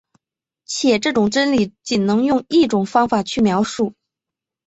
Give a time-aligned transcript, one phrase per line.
[0.65, 3.93] 且这种真理仅能由一种方法去描述。